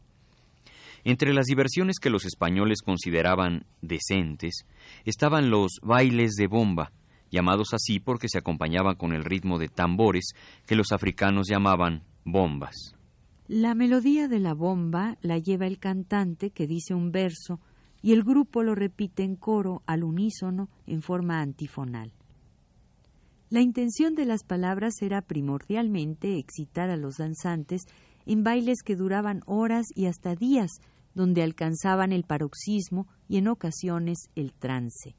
Entre 1.04 1.32
las 1.36 1.46
diversiones 1.46 2.00
que 2.00 2.10
los 2.10 2.26
españoles 2.26 2.82
consideraban 2.82 3.68
decentes 3.84 4.66
estaban 5.06 5.52
los 5.52 5.74
bailes 5.84 6.32
de 6.32 6.48
bomba, 6.48 6.92
llamados 7.34 7.74
así 7.74 8.00
porque 8.00 8.30
se 8.30 8.38
acompañaban 8.38 8.96
con 8.96 9.12
el 9.12 9.26
ritmo 9.26 9.58
de 9.58 9.68
tambores 9.68 10.34
que 10.66 10.76
los 10.76 10.92
africanos 10.92 11.48
llamaban 11.50 12.04
bombas. 12.24 12.96
La 13.48 13.76
melodía 13.76 14.28
de 14.28 14.40
la 14.40 14.54
bomba 14.54 15.18
la 15.22 15.40
lleva 15.40 15.66
el 15.66 15.80
cantante 15.80 16.52
que 16.52 16.68
dice 16.68 16.94
un 16.94 17.12
verso 17.12 17.60
y 18.02 18.14
el 18.14 18.24
grupo 18.24 18.64
lo 18.64 18.76
repite 18.76 19.24
en 19.24 19.36
coro 19.36 19.82
al 19.86 20.04
unísono 20.04 20.70
en 20.86 21.02
forma 21.02 21.42
antifonal. 21.42 22.14
La 23.50 23.62
intención 23.62 24.16
de 24.16 24.26
las 24.26 24.44
palabras 24.44 25.02
era 25.02 25.22
primordialmente 25.22 26.38
excitar 26.38 26.90
a 26.90 26.98
los 26.98 27.18
danzantes 27.18 27.84
en 28.26 28.44
bailes 28.44 28.82
que 28.84 28.96
duraban 28.96 29.42
horas 29.46 29.88
y 29.96 30.06
hasta 30.06 30.36
días, 30.36 30.72
donde 31.14 31.44
alcanzaban 31.44 32.12
el 32.12 32.24
paroxismo 32.24 33.08
y 33.28 33.38
en 33.38 33.48
ocasiones 33.48 34.30
el 34.36 34.54
trance. 34.54 35.16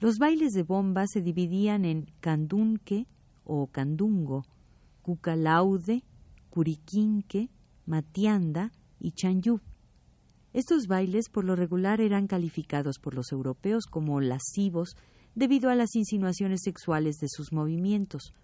Los 0.00 0.18
bailes 0.18 0.52
de 0.52 0.62
bomba 0.62 1.06
se 1.06 1.20
dividían 1.20 1.84
en 1.84 2.06
candunque 2.20 3.06
o 3.44 3.66
candungo, 3.66 4.44
cucalaude, 5.02 6.04
curiquinque, 6.50 7.50
matianda 7.84 8.70
y 9.00 9.12
chanyú. 9.12 9.60
Estos 10.52 10.86
bailes 10.86 11.28
por 11.28 11.44
lo 11.44 11.56
regular 11.56 12.00
eran 12.00 12.26
calificados 12.26 12.98
por 12.98 13.14
los 13.14 13.32
europeos 13.32 13.86
como 13.86 14.20
lascivos 14.20 14.96
debido 15.34 15.68
a 15.70 15.74
las 15.74 15.94
insinuaciones 15.94 16.60
sexuales 16.62 17.16
de 17.16 17.28
sus 17.28 17.52
movimientos. 17.52 18.34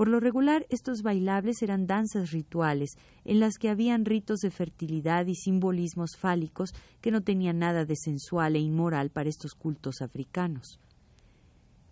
Por 0.00 0.08
lo 0.08 0.18
regular, 0.18 0.64
estos 0.70 1.02
bailables 1.02 1.60
eran 1.60 1.86
danzas 1.86 2.30
rituales, 2.30 2.96
en 3.26 3.38
las 3.38 3.58
que 3.58 3.68
habían 3.68 4.06
ritos 4.06 4.40
de 4.40 4.50
fertilidad 4.50 5.26
y 5.26 5.34
simbolismos 5.34 6.16
fálicos 6.16 6.72
que 7.02 7.10
no 7.10 7.20
tenían 7.20 7.58
nada 7.58 7.84
de 7.84 7.96
sensual 7.96 8.56
e 8.56 8.60
inmoral 8.60 9.10
para 9.10 9.28
estos 9.28 9.52
cultos 9.52 10.00
africanos. 10.00 10.80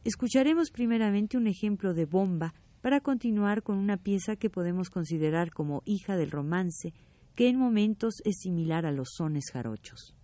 Escucharemos 0.04 0.70
primeramente 0.70 1.36
un 1.36 1.48
ejemplo 1.48 1.92
de 1.92 2.06
bomba 2.06 2.54
para 2.80 3.02
continuar 3.02 3.62
con 3.62 3.76
una 3.76 3.98
pieza 3.98 4.36
que 4.36 4.48
podemos 4.48 4.88
considerar 4.88 5.50
como 5.50 5.82
hija 5.84 6.16
del 6.16 6.30
romance, 6.30 6.94
que 7.34 7.50
en 7.50 7.58
momentos 7.58 8.22
es 8.24 8.38
similar 8.38 8.86
a 8.86 8.90
los 8.90 9.08
sones 9.18 9.50
jarochos. 9.52 10.14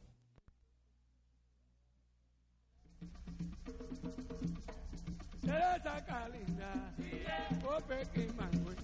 Oh, 7.63 7.81
in 8.17 8.35
my 8.37 8.45
way. 8.69 8.84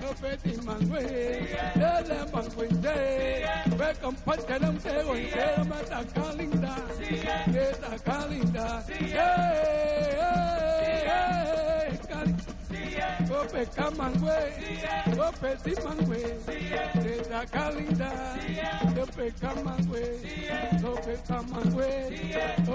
Go 0.00 0.14
pe 0.20 0.38
ele 0.44 2.18
mangwinde, 2.32 2.96
we 3.78 3.94
compantelam 4.00 4.78
te 4.82 4.90
oinde, 5.10 5.46
mata 5.68 6.04
kalinda, 6.14 6.74
mata 7.52 7.98
kalinda, 8.04 8.66
Ope 13.38 13.66
kamangwe, 13.76 14.38
ope 15.26 15.50
timangwe, 15.64 16.20
mata 16.46 17.46
kalinda, 17.52 18.10
ope 19.02 19.30
kamangwe, 19.40 20.02
ope 20.84 21.14
kamangwe, 21.28 21.88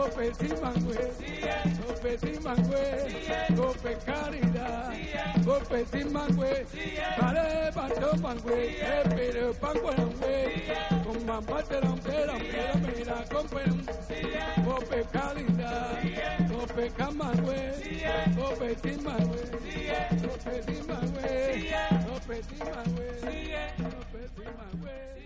ope 0.02 0.32
timangwe, 0.40 0.98
ope 1.90 2.18
timangwe, 2.18 2.84
ope 3.60 3.96
kalinda. 4.06 4.83
Pope 5.54 5.86
Simangwe, 5.86 6.66
Kale 7.20 7.72
Bando 7.76 8.14
Mangwe, 8.24 8.58
Peter 9.16 9.54
Panguangwe, 9.62 10.34
Kumambateram 11.06 12.00
Peram 12.02 12.42
Peramina 12.42 13.18
Compem, 13.30 13.76
Pope 14.66 15.00
Kalinda, 15.14 15.72
Pope 16.50 16.90
Kamangwe, 16.98 17.60
Pope 18.36 18.70
Simangwe, 18.82 19.42
Pope 20.24 20.56
Simangwe, 20.66 21.30
Pope 22.08 22.38
Simangwe, 22.48 23.08
Pope 23.94 24.22
Simangwe. 24.36 25.23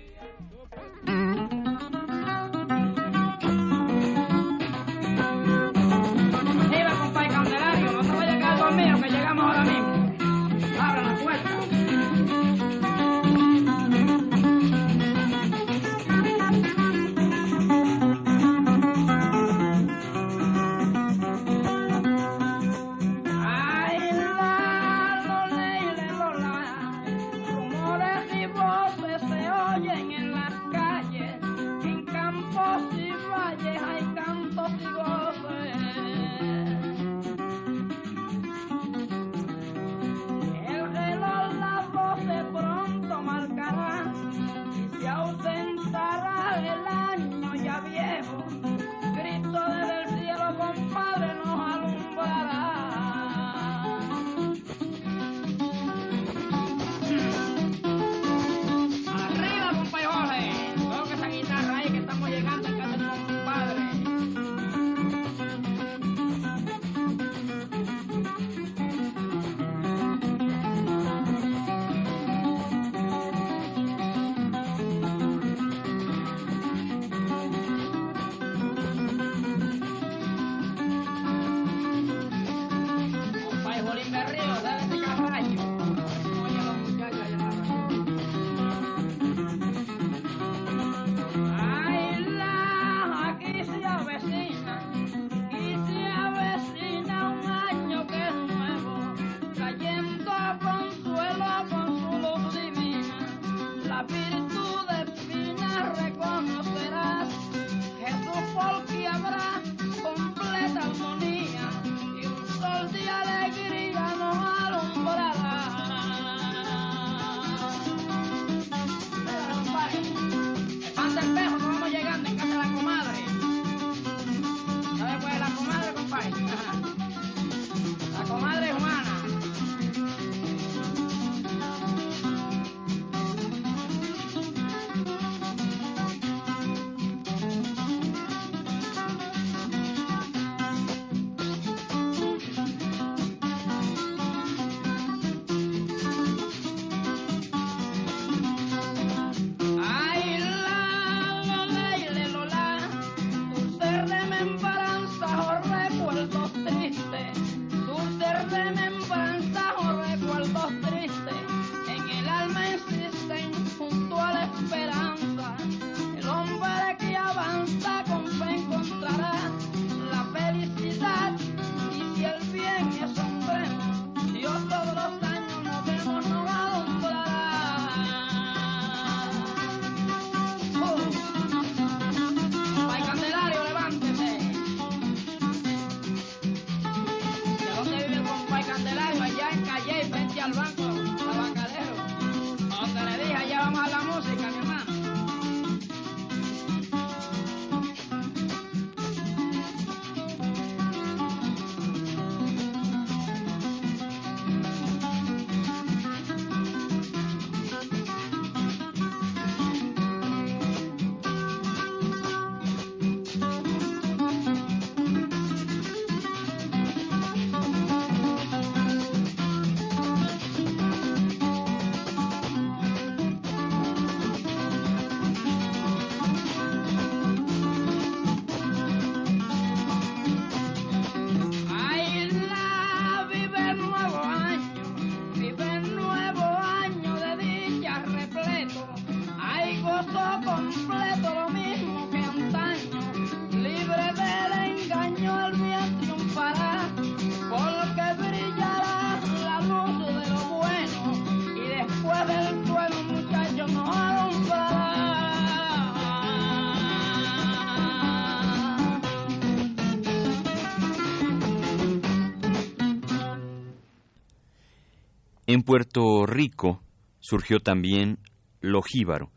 En 265.58 265.64
Puerto 265.64 266.28
Rico 266.28 266.84
surgió 267.20 267.60
también 267.60 268.20
lo 268.62 268.84
jíbaro, 268.84 269.32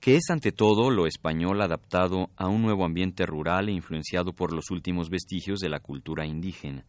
que 0.00 0.16
es 0.16 0.30
ante 0.30 0.50
todo 0.50 0.88
lo 0.88 1.06
español 1.06 1.60
adaptado 1.60 2.30
a 2.38 2.48
un 2.48 2.62
nuevo 2.62 2.86
ambiente 2.86 3.26
rural 3.26 3.68
e 3.68 3.72
influenciado 3.72 4.32
por 4.32 4.54
los 4.54 4.70
últimos 4.70 5.10
vestigios 5.10 5.60
de 5.60 5.68
la 5.68 5.80
cultura 5.80 6.24
indígena. 6.24 6.86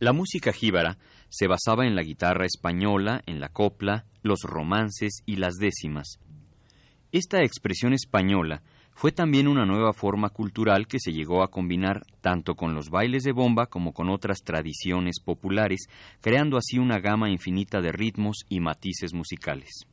La 0.00 0.12
música 0.12 0.52
jíbara 0.52 0.98
se 1.28 1.46
basaba 1.46 1.86
en 1.86 1.94
la 1.94 2.02
guitarra 2.02 2.46
española, 2.46 3.22
en 3.26 3.38
la 3.38 3.50
copla, 3.50 4.06
los 4.22 4.40
romances 4.42 5.22
y 5.24 5.36
las 5.36 5.54
décimas. 5.54 6.18
Esta 7.12 7.44
expresión 7.44 7.92
española 7.92 8.64
fue 8.96 9.12
también 9.12 9.46
una 9.46 9.66
nueva 9.66 9.92
forma 9.92 10.30
cultural 10.30 10.86
que 10.86 10.98
se 10.98 11.12
llegó 11.12 11.42
a 11.42 11.50
combinar 11.50 12.06
tanto 12.22 12.54
con 12.54 12.74
los 12.74 12.88
bailes 12.88 13.24
de 13.24 13.32
bomba 13.32 13.66
como 13.66 13.92
con 13.92 14.08
otras 14.08 14.38
tradiciones 14.42 15.20
populares, 15.22 15.88
creando 16.22 16.56
así 16.56 16.78
una 16.78 16.98
gama 16.98 17.30
infinita 17.30 17.82
de 17.82 17.92
ritmos 17.92 18.46
y 18.48 18.60
matices 18.60 19.12
musicales. 19.12 19.86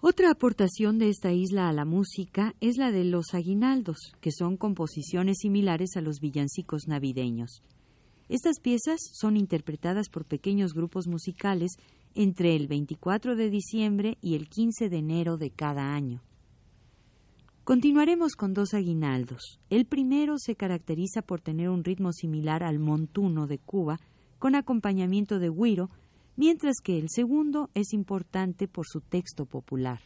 Otra 0.00 0.30
aportación 0.30 1.00
de 1.00 1.08
esta 1.08 1.32
isla 1.32 1.68
a 1.68 1.72
la 1.72 1.84
música 1.84 2.54
es 2.60 2.76
la 2.76 2.92
de 2.92 3.02
los 3.02 3.34
aguinaldos, 3.34 4.12
que 4.20 4.30
son 4.30 4.56
composiciones 4.56 5.38
similares 5.40 5.96
a 5.96 6.00
los 6.00 6.20
villancicos 6.20 6.86
navideños. 6.86 7.64
Estas 8.28 8.60
piezas 8.60 9.00
son 9.14 9.36
interpretadas 9.36 10.08
por 10.08 10.26
pequeños 10.26 10.74
grupos 10.74 11.08
musicales 11.08 11.72
entre 12.14 12.54
el 12.54 12.68
24 12.68 13.34
de 13.34 13.50
diciembre 13.50 14.16
y 14.20 14.36
el 14.36 14.48
15 14.48 14.88
de 14.88 14.98
enero 14.98 15.38
de 15.38 15.50
cada 15.50 15.92
año. 15.92 16.22
Continuaremos 17.64 18.34
con 18.34 18.54
dos 18.54 18.74
aguinaldos. 18.74 19.60
El 19.70 19.86
primero 19.86 20.34
se 20.36 20.56
caracteriza 20.56 21.22
por 21.22 21.40
tener 21.40 21.68
un 21.68 21.84
ritmo 21.84 22.12
similar 22.12 22.64
al 22.64 22.80
montuno 22.80 23.46
de 23.46 23.58
Cuba, 23.58 24.00
con 24.40 24.56
acompañamiento 24.56 25.38
de 25.38 25.48
güiro, 25.48 25.88
mientras 26.34 26.80
que 26.82 26.98
el 26.98 27.06
segundo 27.08 27.70
es 27.74 27.92
importante 27.92 28.66
por 28.66 28.86
su 28.88 29.00
texto 29.00 29.46
popular. 29.46 30.00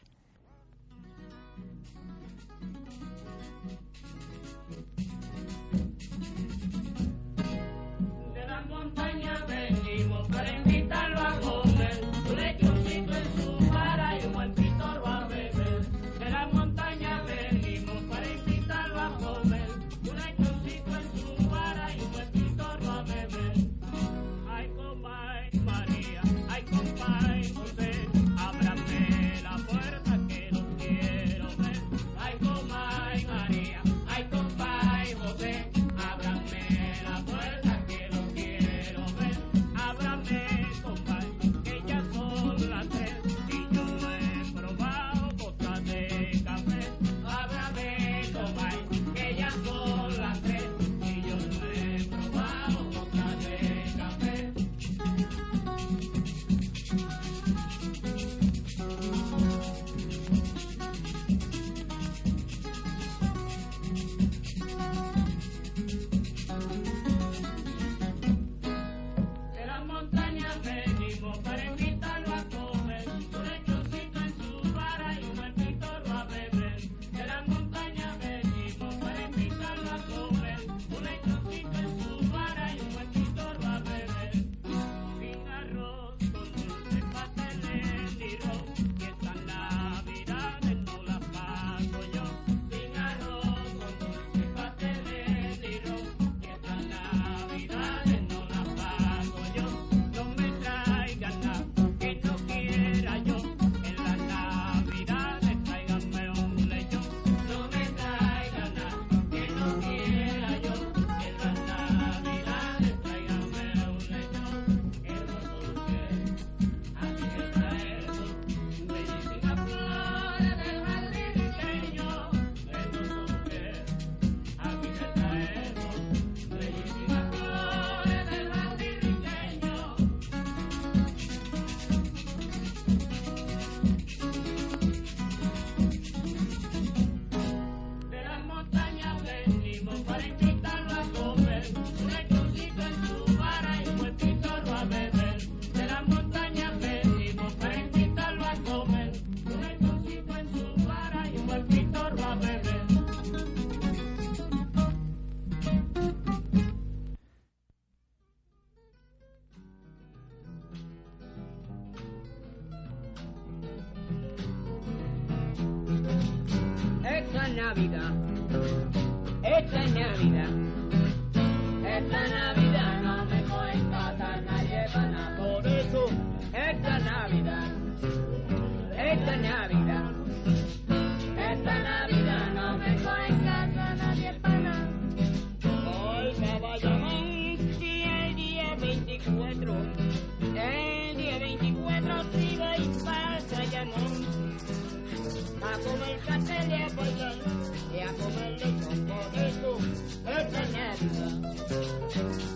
Esta 199.79 200.63
Navidad 200.73 201.33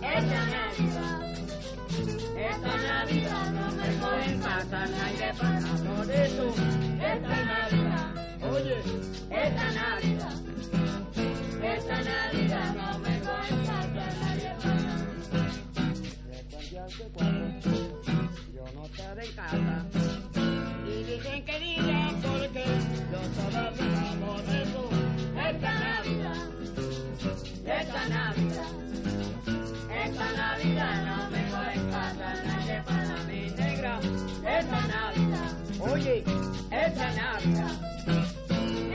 esta 0.02 0.40
Navidad 0.46 1.20
esta 2.36 2.76
Navidad 2.76 3.50
no 3.52 3.66
me 3.72 3.88
pueden 4.00 4.40
pasar 4.40 4.88
nadie 4.90 5.34
para 5.38 5.72
por 5.84 6.10
eso 6.10 6.54
esta 6.98 7.36
Navidad 7.44 8.08
oye 8.50 8.78
esta 9.30 9.66
Navidad 9.72 10.36
esta 11.62 12.02
Navidad 12.02 12.74
no 12.74 12.98
me 13.00 13.18
pueden 13.18 13.58
pasar 13.66 14.16
nadie 14.20 14.50
para 14.62 14.90
yo 18.54 18.64
no 18.74 18.84
estaba 18.86 19.22
en 19.22 19.32
casa 19.32 19.86
y 20.86 21.04
dicen 21.04 21.44
que 21.44 21.58
diga 21.60 22.14
porque 22.22 22.64
yo 23.12 23.20
todavía 23.42 24.16
por 24.20 24.69
esta 28.00 28.08
Navidad, 28.08 28.70
esta 30.04 30.32
Navidad 30.32 30.94
no 31.04 31.30
me 31.30 31.42
voy 31.50 31.74
a 31.76 31.90
casa 31.90 32.28
nadie 32.44 32.82
para 32.82 33.16
mi 33.24 33.40
negra. 33.50 34.00
esta 34.58 34.80
Navidad. 34.86 35.50
Oye, 35.80 36.24
esta 36.70 37.12
Navidad. 37.12 37.72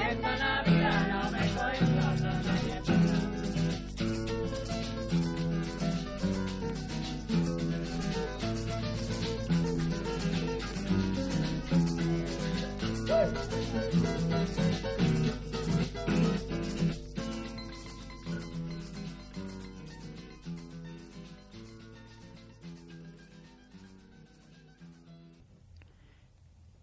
Esta 0.10 0.32
Navidad 0.38 1.08
no 1.08 1.32
me 1.32 1.48
cuenta 1.50 2.16
nadie 2.44 2.82
para 2.86 2.98
nada. 2.98 3.26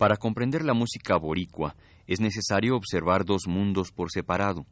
Para 0.02 0.16
comprender 0.16 0.64
la 0.64 0.74
música 0.74 1.16
boricua 1.16 1.76
es 2.08 2.18
necesario 2.18 2.74
observar 2.74 3.24
dos 3.24 3.46
mundos 3.46 3.92
por 3.92 4.10
separado. 4.10 4.66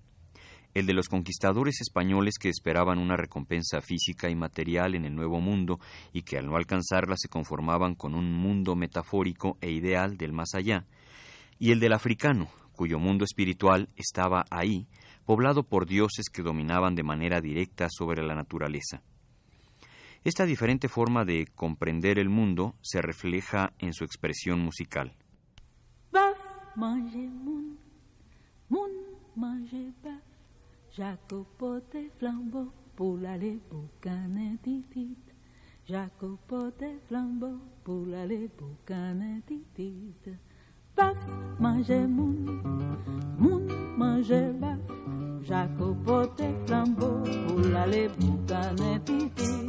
El 0.75 0.87
de 0.87 0.93
los 0.93 1.09
conquistadores 1.09 1.81
españoles 1.81 2.35
que 2.37 2.49
esperaban 2.49 2.99
una 2.99 3.17
recompensa 3.17 3.81
física 3.81 4.29
y 4.29 4.35
material 4.35 4.97
en 4.97 5.05
el 5.05 5.15
Nuevo 5.15 5.41
Mundo 5.41 5.79
y 6.13 6.23
que 6.23 6.37
al 6.37 6.47
no 6.47 6.57
alcanzarla 6.57 7.15
se 7.17 7.29
conformaban 7.29 7.95
con 7.95 8.17
un 8.17 8.33
mundo 8.33 8.75
metafórico 8.75 9.57
e 9.61 9.71
ideal 9.71 10.17
del 10.17 10.33
más 10.33 10.57
allá, 10.57 10.85
y 11.61 11.71
el 11.71 11.79
del 11.79 11.93
africano, 11.93 12.49
cuyo 12.73 12.99
mundo 12.99 13.25
espiritual 13.25 13.89
estaba 13.95 14.47
ahí, 14.51 14.89
poblado 15.27 15.63
por 15.63 15.87
dioses 15.87 16.29
que 16.29 16.43
dominaban 16.43 16.97
de 16.97 17.05
manera 17.05 17.41
directa 17.41 17.87
sobre 17.89 18.25
la 18.25 18.35
naturaleza. 18.35 19.01
Esta 20.25 20.45
diferente 20.45 20.89
forma 20.89 21.25
de 21.25 21.47
comprender 21.55 22.19
el 22.19 22.29
mundo 22.29 22.75
se 22.83 23.01
refleja 23.01 23.73
en 23.79 23.95
su 23.95 24.03
expresión 24.03 24.59
musical. 24.59 25.15
Bœuf, 26.81 26.89
mangez 26.89 27.29
moun, 27.45 27.77
moun, 28.71 28.91
mangez 29.37 29.93
bœuf, 30.03 30.23
Jacopote 30.97 31.97
flambeau, 32.19 32.69
pour 32.97 33.19
aller 33.27 33.59
boucaner 33.71 34.57
titit. 34.63 35.17
Jacopote 35.87 36.85
flambeau, 37.07 37.59
pour 37.85 38.07
aller 38.15 38.49
boucaner 38.59 39.43
titit. 39.47 40.15
Bœuf, 40.97 41.17
mangez 41.59 42.07
moun, 42.07 42.63
moun, 43.39 43.67
mangez 43.99 44.51
bœuf, 44.53 44.79
Jacopote 45.43 46.43
flambeau, 46.67 47.23
pour 47.47 47.77
aller 47.77 48.09
boucaner 48.19 49.01
titit. 49.05 49.67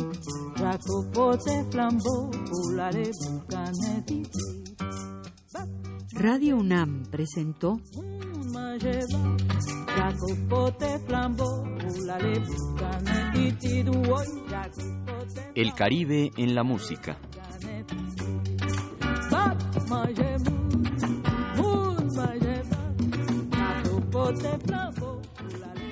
Jacopote 0.56 1.72
flambeau, 1.72 2.32
pour 2.48 2.80
aller 2.80 3.12
boucaner 3.22 4.02
titit. 4.06 4.61
Radio 6.24 6.58
UNAM 6.58 7.02
presentó 7.10 7.82
El 15.56 15.74
Caribe 15.74 16.30
en 16.38 16.54
la 16.54 16.62
música. 16.62 17.18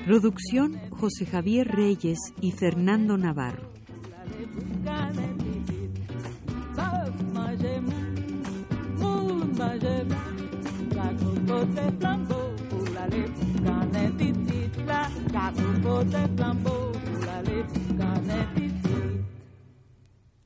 Producción 0.05 0.79
José 0.91 1.25
Javier 1.25 1.67
Reyes 1.69 2.19
y 2.39 2.51
Fernando 2.51 3.17
Navarro. 3.17 3.67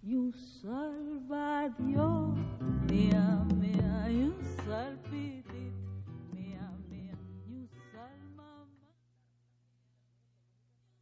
You 0.01 0.33
salva 0.61 1.69
Dios, 1.79 2.35
mía, 2.89 3.45
mía, 3.59 4.09
you 4.09 4.33
salva. 4.65 5.02